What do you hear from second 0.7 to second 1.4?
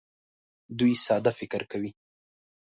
دوی ساده